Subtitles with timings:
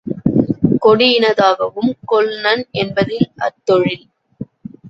[0.81, 4.05] கொடியினதாகவும் கொள்நன் என்பதில் அத் தொழில்